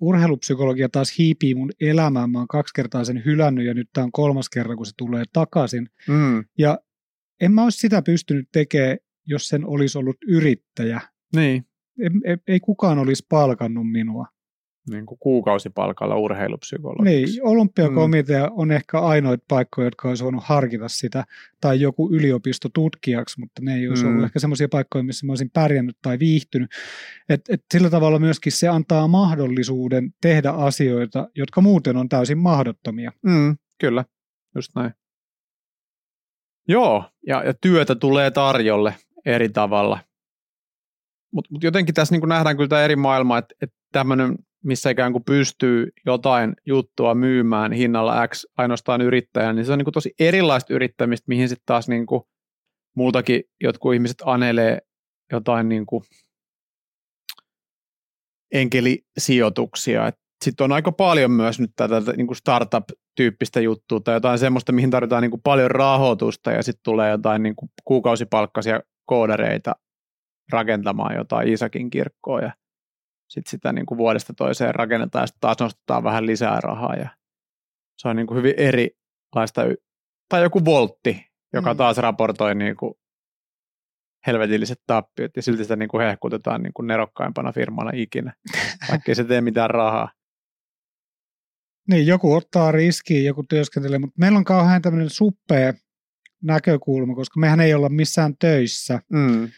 [0.00, 2.30] urheilupsykologia taas hiipii mun elämään.
[2.30, 5.24] Mä oon kaksi kertaa sen hylännyt ja nyt tämä on kolmas kerta, kun se tulee
[5.32, 5.88] takaisin.
[6.08, 6.44] Mm.
[6.58, 6.78] Ja
[7.40, 8.96] en mä olisi sitä pystynyt tekemään,
[9.26, 11.00] jos sen olisi ollut yrittäjä.
[11.36, 11.67] Niin,
[12.02, 14.26] Ei, ei, ei kukaan olisi palkannut minua.
[14.90, 17.34] niin kuin kuukausipalkalla urheilupsykologiksi.
[17.34, 18.52] Niin, olympiakomitea mm.
[18.56, 21.24] on ehkä ainoita paikkoja, jotka olisi voinut harkita sitä,
[21.60, 24.10] tai joku yliopistotutkijaksi, mutta ne ei olisi Mm.
[24.10, 26.70] ollut ehkä semmoisia paikkoja, missä mä olisin pärjännyt tai viihtynyt.
[27.28, 33.12] Et, et sillä tavalla myöskin se antaa mahdollisuuden tehdä asioita, jotka muuten on täysin mahdottomia.
[33.22, 34.04] Mm, kyllä,
[34.54, 34.90] just näin.
[36.68, 38.94] Joo, ja, ja työtä tulee tarjolle
[39.26, 39.98] eri tavalla.
[41.32, 45.12] Mutta mut jotenkin tässä niin nähdään kyllä tämä eri maailma, että et tämmöinen, missä ikään
[45.12, 50.14] kuin pystyy jotain juttua myymään hinnalla X ainoastaan yrittäjän, niin se on niin kuin tosi
[50.20, 52.22] erilaista yrittämistä, mihin sitten taas niin kuin
[52.96, 54.78] multakin jotkut ihmiset anelee
[55.32, 56.04] jotain niin kuin
[58.52, 60.12] enkelisijoituksia.
[60.44, 64.90] Sitten on aika paljon myös nyt tätä niin kuin startup-tyyppistä juttua tai jotain semmoista, mihin
[64.90, 69.74] tarvitaan niin kuin paljon rahoitusta ja sitten tulee jotain niin kuin kuukausipalkkaisia koodareita
[70.52, 72.52] rakentamaan jotain Iisakin kirkkoa ja
[73.28, 77.08] sitten sitä niin kuin vuodesta toiseen rakennetaan ja sitten taas nostetaan vähän lisää rahaa ja
[77.98, 79.62] se on niin kuin hyvin erilaista.
[80.28, 81.76] Tai joku voltti, joka Mm.
[81.76, 82.94] taas raportoi niin kuin
[84.26, 88.32] helvetilliset tappiot ja silti sitä niin kuin hehkutetaan niin kuin nerokkaimpana firmana ikinä,
[88.90, 90.12] vaikka ei se tee mitään rahaa.
[91.88, 95.72] Niin, joku ottaa riskiä, joku työskentelee, mutta meillä on kauhean tämmöinen suppea
[96.42, 99.00] näkökulma, koska mehän ei olla missään töissä.
[99.12, 99.48] Mm.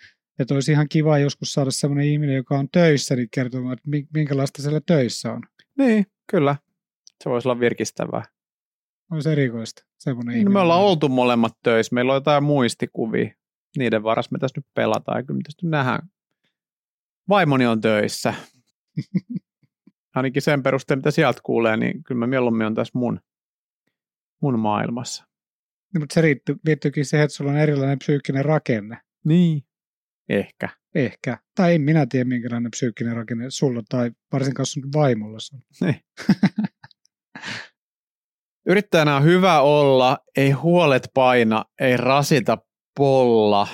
[0.40, 4.06] Että olisi ihan kiva joskus saada semmoinen ihminen, joka on töissä, niin kertomaan, että mi-
[4.14, 5.42] minkälaista siellä töissä on.
[5.78, 6.56] Niin, kyllä.
[7.24, 8.22] Se voisi olla virkistävää.
[9.10, 9.84] Olisi erikoista.
[9.98, 10.52] Semmoinen Niin, ihminen.
[10.52, 11.94] me ollaan oltu molemmat töissä.
[11.94, 13.34] Meillä on jotain muistikuvia.
[13.76, 15.18] Niiden varas me tässä nyt pelataan.
[15.18, 16.08] Ja kyllä me tässä nyt nähdään.
[17.28, 18.34] Vaimoni on töissä.
[20.14, 23.20] Ainakin sen perusteella, mitä sieltä kuulee, niin kyllä mä mieluummin on tässä mun,
[24.40, 25.24] mun maailmassa.
[25.94, 28.98] Niin, mutta se liittyy, liittyykin siihen, että sulla on erilainen psyykkinen rakenne.
[29.24, 29.64] Niin.
[30.30, 30.68] Ehkä.
[30.94, 31.38] Ehkä.
[31.54, 35.60] Tai en minä tiedä, minkälainen psyykkinen rakenne sulla tai varsinkaan sun vaimolla on.
[35.80, 36.00] Niin.
[38.66, 42.58] Yrittäjänä on hyvä olla, ei huolet paina, ei rasita
[42.96, 43.68] polla.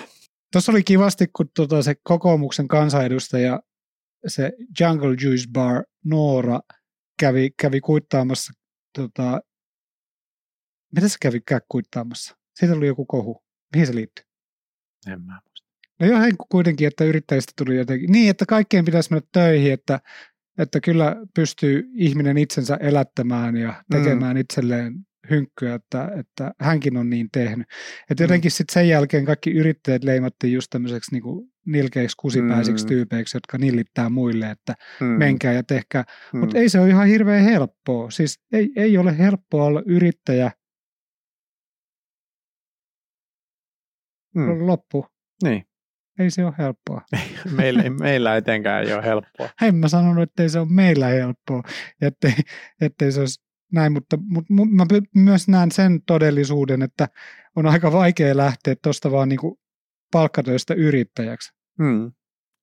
[0.53, 3.61] Tuossa oli kivasti, kun tota se kokoomuksen kansanedustaja,
[4.27, 6.61] se Jungle Juice Bar Noora
[7.21, 8.53] kävi, kävi kuittaamassa,
[8.99, 9.41] tota,
[10.95, 12.37] mitä se kävi kuittaamassa?
[12.55, 13.45] Siitä oli joku kohu.
[13.75, 14.25] Mihin se liittyy?
[15.07, 15.41] En mä.
[16.01, 20.01] No joo, kuitenkin, että yrittäjistä tuli jotenkin, niin, että kaikkien pitäisi mennä töihin, että,
[20.59, 24.41] että kyllä pystyy ihminen itsensä elättämään ja tekemään mm.
[24.41, 24.95] itselleen
[25.31, 27.67] hynkkyä, että, että hänkin on niin tehnyt.
[28.11, 32.89] Että jotenkin sitten sen jälkeen kaikki yrittäjät leimattiin just tämmöiseksi niin kuin nilkeiksi kusipäisiksi Mm.
[32.89, 35.07] tyypeiksi, jotka nillittää muille, että Mm.
[35.07, 36.05] menkää ja tehkää.
[36.33, 36.41] Mm.
[36.41, 38.11] Mutta ei se ole ihan hirveän helppoa.
[38.11, 40.51] Siis ei, ei ole helppoa olla yrittäjä.
[44.35, 44.67] Mm.
[44.67, 45.07] Loppu.
[45.43, 45.65] Niin.
[46.19, 47.03] Ei se ole helppoa.
[47.57, 49.49] Meillä, meillä etenkään ei ole helppoa.
[49.63, 51.63] En mä sanonut, että ei se ole meillä helppoa,
[52.01, 52.33] ettei,
[52.81, 57.09] ettei se olisi näin, mutta, mutta mu- mä myös näen sen todellisuuden, että
[57.57, 59.41] on aika vaikea lähteä tuosta vaan niin
[60.13, 61.53] palkkatöistä yrittäjäksi.
[61.79, 62.13] Mm.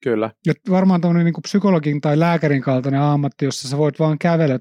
[0.04, 0.32] Kyllä.
[0.46, 4.60] Ja varmaan tuommoinen niin psykologin tai lääkärin kaltainen ammatti, jossa sä voit vaan kävellä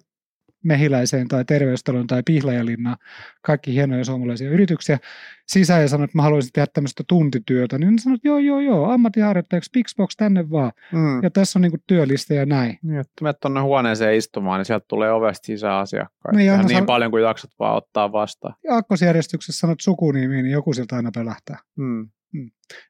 [0.64, 2.96] mehiläiseen tai terveystalon tai pihlajalinnaan,
[3.42, 4.98] kaikki hienoja suomalaisia yrityksiä,
[5.46, 9.70] sisään ja sanot, että mä haluaisin tehdä tämmöistä tuntityötä, niin sanot, joo, joo, joo, ammattiharjoittajaksi,
[9.72, 10.72] Pixbox tänne vaan.
[10.92, 11.22] Mm.
[11.22, 12.78] Ja tässä on niin kuin työllistä ja näin.
[12.82, 16.38] Niin, että menet tuonne huoneeseen istumaan, niin sieltä tulee ovesta sisään asiakkaita.
[16.38, 18.54] Niin, aina niin paljon kuin jaksat vaan ottaa vastaan.
[18.70, 21.58] aakkosjärjestyksessä sanot sukunimi, niin joku sieltä aina pelähtää.
[21.76, 22.10] Mm.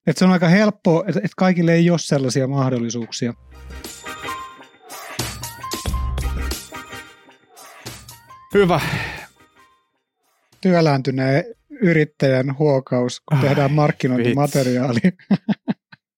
[0.07, 3.35] Et se on aika helppoa, että et kaikille ei ole sellaisia mahdollisuuksia.
[8.55, 8.81] Hyvä.
[10.61, 15.11] Työlääntyneen yrittäjän huokaus, kun tehdään markkinointimateriaalia.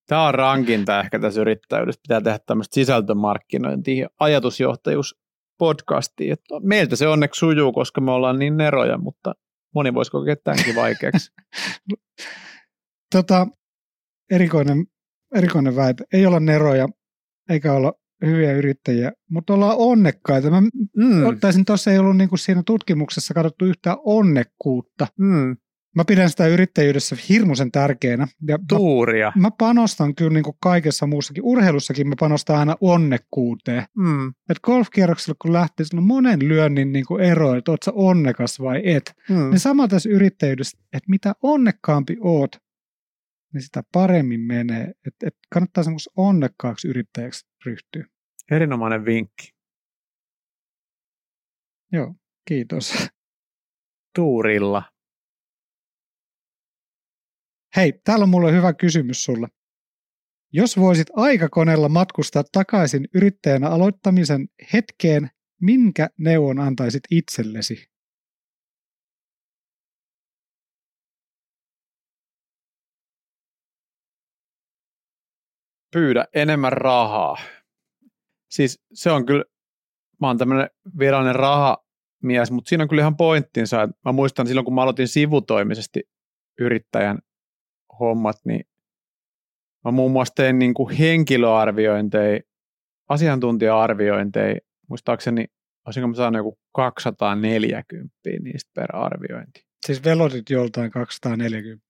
[0.09, 2.01] Tämä on rankinta ehkä tässä yrittäjyydessä.
[2.03, 5.17] Pitää tehdä tämmöistä sisältömarkkinointia, ajatusjohtajuus
[5.59, 6.33] podcastiin.
[6.33, 9.35] Että meiltä se onneksi sujuu, koska me ollaan niin neroja, mutta
[9.75, 11.33] moni voisi kokea tämänkin vaikeaksi.
[13.15, 13.47] tota,
[14.31, 14.87] erikoinen,
[15.35, 16.05] erikoinen väite.
[16.13, 16.89] Ei olla neroja,
[17.51, 17.93] eikä olla
[18.27, 20.51] hyviä yrittäjiä, mutta ollaan onnekkaita.
[20.51, 20.61] Mä
[20.97, 21.27] mm.
[21.27, 25.07] ottaisin, tuossa ei ollut niinku siinä tutkimuksessa katsottu yhtään onnekkuutta.
[25.19, 25.57] Mm.
[25.97, 28.29] Mä pidän sitä yrittäjyydessä hirmuisen tärkeänä.
[28.49, 29.33] Ja Tuuria.
[29.37, 31.45] Mä, mä panostan kyllä niin kuin kaikessa muussakin.
[31.45, 33.85] Urheilussakin mä panostan aina onnekkuuteen.
[33.97, 34.29] Mm.
[34.29, 38.61] Et golfkierroksella kun lähtee, sillä on monen lyönnin niin kuin ero, että oot sä onnekas
[38.61, 39.13] vai et.
[39.31, 39.51] Mm.
[39.51, 42.57] Niin sama tässä yrittäjyydessä, että mitä onnekkaampi oot,
[43.53, 44.93] niin sitä paremmin menee.
[45.07, 48.07] Että et kannattaa semmoista onnekkaaksi yrittäjäksi ryhtyä.
[48.51, 49.55] Erinomainen vinkki.
[51.93, 52.15] Joo,
[52.49, 52.93] kiitos.
[54.17, 54.83] Tuurilla.
[57.77, 59.49] Hei, täällä on mulle hyvä kysymys sulle.
[60.53, 65.31] Jos voisit aikakoneella matkustaa takaisin yrittäjänä aloittamisen hetkeen,
[65.61, 67.87] minkä neuvon antaisit itsellesi?
[75.93, 77.37] Pyydä enemmän rahaa.
[78.55, 79.45] Siis se on kyllä,
[80.21, 83.89] mä oon tämmöinen virallinen rahamies, mutta siinä on kyllä ihan pointtinsa.
[84.05, 86.03] Mä muistan silloin, kun mä aloitin sivutoimisesti
[86.61, 87.19] yrittäjän
[88.01, 88.65] hommat, niin
[89.85, 92.41] mä muun muassa tein niin kuin henkilöarviointeja,
[93.09, 95.45] asiantuntija-arviointeja, muistaakseni
[95.87, 99.67] olisinko mä saanut joku 240 niistä per arviointi.
[99.87, 101.87] Siis velotit joltain 240.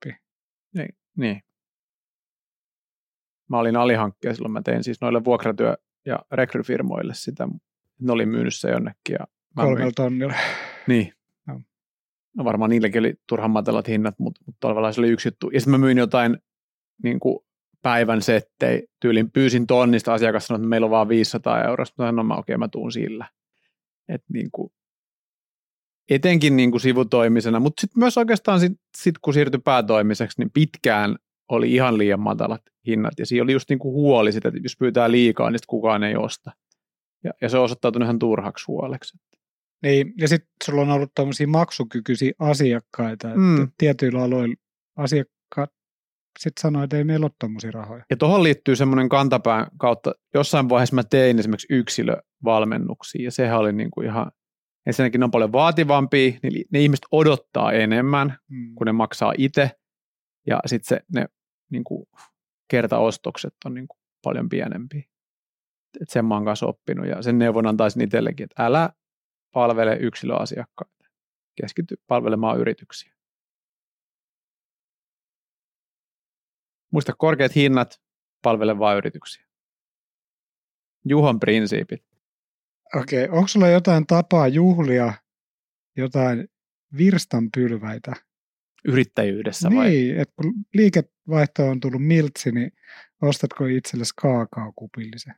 [0.74, 1.40] Niin, niin.
[3.50, 7.48] Mä olin alihankkija silloin, mä tein siis noille vuokratyö- ja rekryfirmoille sitä.
[8.00, 9.12] Ne oli myynyt se jonnekin.
[9.18, 10.34] Ja mä Kolmella tonnilla.
[10.86, 11.12] Niin.
[11.48, 11.60] Joo.
[12.36, 15.50] No varmaan niilläkin oli turhan matalat hinnat, mutta, mutta tavallaan se oli yksi juttu.
[15.50, 16.38] Ja sitten mä myin jotain
[17.02, 17.38] niin kuin
[17.82, 21.84] päivän settei, tyylin pyysin tonnista asiakas sanoi, että meillä on vaan 500 euroa.
[21.98, 23.28] Mä sanoin, no okei, mä tuun sillä.
[24.08, 24.72] Et niin kuin,
[26.10, 31.16] etenkin niin kuin sivutoimisena, mutta sitten myös oikeastaan sit, sit, kun siirtyi päätoimiseksi, niin pitkään
[31.48, 33.12] oli ihan liian matalat hinnat.
[33.18, 36.16] Ja siinä oli just niin kuin huoli sitä, että jos pyytää liikaa, niin kukaan ei
[36.16, 36.50] osta.
[37.24, 39.18] Ja, ja se on osoittautunut ihan turhaksi huoleksi.
[39.82, 43.68] Niin, ja sitten sulla on ollut tämmöisiä maksukykyisiä asiakkaita, että Mm.
[43.78, 44.54] tietyillä aloilla
[44.96, 45.70] asiakkaat
[46.38, 48.04] sitten sanoo, että ei meillä ole tommosia rahoja.
[48.10, 53.72] Ja tuohon liittyy semmoinen kantapään kautta, jossain vaiheessa mä tein esimerkiksi yksilövalmennuksia, ja sehän oli
[53.72, 54.30] niin kuin ihan,
[54.86, 58.74] ensinnäkin ne on paljon vaativampia, niin ne ihmiset odottaa enemmän, Mm.
[58.74, 59.70] kun ne maksaa itse,
[60.46, 61.28] ja sitten ne
[61.70, 62.06] niin kuin
[62.68, 65.02] kertaostokset on niin kuin paljon pienempiä.
[66.00, 68.90] Et sen mä oon kanssa oppinut, ja sen neuvon antaisin itsellekin, että älä
[69.52, 71.04] palvele yksilöasiakkaita,
[71.54, 73.14] keskity palvelemaan yrityksiä.
[76.92, 78.02] Muista korkeat hinnat,
[78.42, 79.46] palvele vain yrityksiä.
[81.04, 82.04] Juhon prinsiipit.
[82.96, 85.12] Okei, onko sulla jotain tapaa juhlia
[85.96, 86.48] jotain
[86.96, 88.12] virstanpylväitä?
[88.84, 89.90] Yrittäjyydessä vai?
[89.90, 92.72] Niin, että kun liikevaihto on tullut miltsi, niin
[93.22, 95.34] ostatko itsellesi kaakaokupillisen?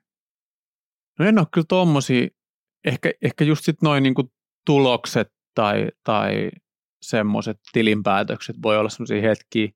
[1.19, 2.29] No en ole kyllä tommosia,
[2.85, 4.33] ehkä, ehkä just sit noin niinku
[4.67, 6.51] tulokset tai, tai
[7.03, 9.69] semmoiset tilinpäätökset voi olla semmoisia hetkiä,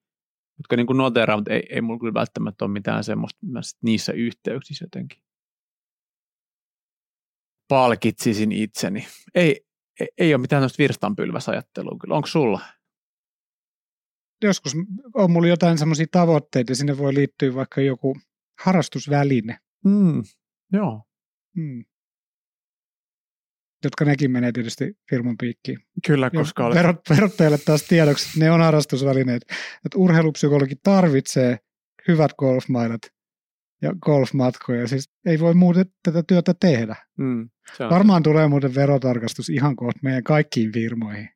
[0.59, 4.13] jotka niinku noteraa, mutta ei, ei mulla kyllä välttämättä ole mitään semmoista, mä sit niissä
[4.13, 5.23] yhteyksissä jotenkin
[7.69, 9.07] palkitsisin itseni.
[9.35, 9.67] Ei,
[10.01, 12.15] ei, ei ole mitään tämmöistä virstanpylväsajattelua kyllä.
[12.15, 12.61] Onko sulla?
[14.43, 14.73] Joskus
[15.15, 18.17] on mulla jotain semmoisia tavoitteita, sinne voi liittyä vaikka joku
[18.61, 20.23] harrastusväline, Mm,
[20.73, 21.03] joo.
[21.57, 21.85] mm.
[23.85, 25.79] jotka nekin menee tietysti firman piikkiin.
[26.07, 26.75] Kyllä, koska olet...
[26.77, 29.43] verot, verottajille taas tiedoksi, että ne on harrastusvälineet.
[29.87, 31.59] Että urheilupsykologi tarvitsee
[32.09, 33.01] hyvät golfmailat
[33.83, 34.89] ja golfmatkoja.
[34.89, 36.97] Siis ei voi muuten tätä työtä tehdä.
[37.19, 37.51] Mm,
[37.91, 41.29] Varmaan tulee muuten verotarkastus ihan kohta meidän kaikkiin firmoihin.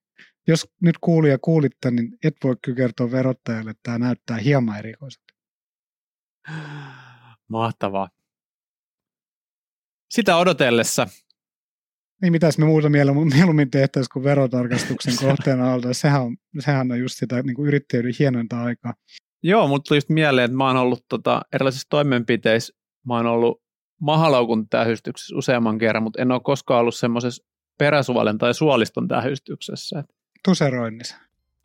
[0.46, 5.34] Jos nyt kuulija kuulitte, niin et voi kyllä kertoa verottajalle, että tämä näyttää hieman erikoiselta.
[7.48, 8.08] Mahtavaa.
[10.10, 11.06] Sitä odotellessa
[12.22, 16.02] Niin mitäs me muuta mieluummin, tehtäisiin kuin verotarkastuksen kohteena oltaisiin.
[16.02, 18.94] Sehän on, sehän on just sitä niin kuin yrittäjyyden hienointa aikaa.
[19.42, 22.74] Joo, mutta tuli just mieleen, että mä oon ollut tota, erilaisissa toimenpiteissä,
[23.06, 23.62] mä oon ollut
[24.00, 27.44] mahalaukun tähystyksessä useamman kerran, mutta en ole koskaan ollut semmoisessa
[27.78, 29.98] peräsuolen tai suoliston tähystyksessä.
[29.98, 30.06] Et
[30.44, 31.16] Tuseroinnissa.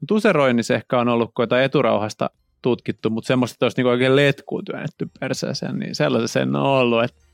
[0.08, 2.30] Tuseroinnissa ehkä on ollut koita eturauhasta
[2.62, 7.04] tutkittu, mutta semmoista, että olisi niinku oikein letkuun työnnetty perseeseen, niin sellaisessa en ole ollut.
[7.04, 7.30] Et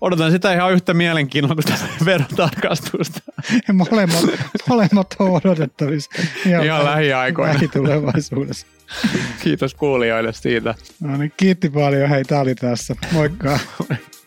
[0.00, 3.20] Odotan sitä ihan yhtä mielenkiinnolla kuin tätä verotarkastusta.
[3.90, 4.24] molemmat,
[4.68, 6.10] molemmat on odotettavissa.
[6.46, 7.54] Ihan, ihan lähiaikoina.
[7.54, 8.66] Lähitulevaisuudessa.
[9.42, 10.74] Kiitos kuulijoille siitä.
[11.00, 12.08] No niin, kiitti paljon.
[12.08, 12.96] Hei, tää oli tässä.
[13.12, 13.58] Moikka.